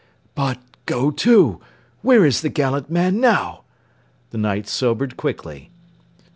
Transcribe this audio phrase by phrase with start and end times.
[0.33, 0.57] "But,
[0.87, 1.59] go to!
[2.01, 3.65] Where is the gallant man now?"
[4.31, 5.69] The Knight sobered quickly.